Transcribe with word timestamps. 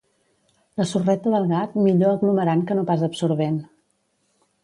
La 0.79 0.85
sorreta 0.91 1.33
del 1.33 1.45
gat 1.51 1.75
millor 1.87 2.15
aglomerant 2.17 2.65
que 2.71 2.77
no 2.79 2.85
pas 2.89 3.03
absorvent. 3.09 3.61